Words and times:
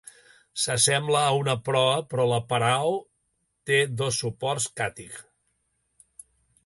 S'assembla 0.61 1.19
a 1.25 1.35
una 1.41 1.53
proa, 1.67 1.99
però 2.13 2.25
la 2.31 2.39
"parao" 2.53 2.95
té 3.71 3.77
dos 4.01 4.21
soports 4.25 4.67
o 4.71 4.73
"katig". 4.83 5.21